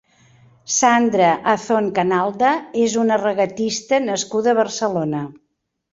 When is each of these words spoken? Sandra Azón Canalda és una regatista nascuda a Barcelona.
Sandra 0.75 1.27
Azón 1.51 1.91
Canalda 1.99 2.55
és 2.85 2.97
una 3.03 3.19
regatista 3.27 4.01
nascuda 4.11 4.55
a 4.55 4.59
Barcelona. 4.65 5.21